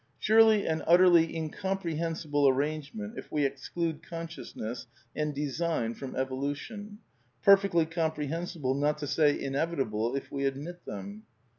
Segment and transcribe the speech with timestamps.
[0.01, 6.97] ^® Surely an utterly incomprehensible arrangement if we exclude consciousness and design from evolution;
[7.43, 11.21] per fectly comprehensible, not to say inevitable if we admit them."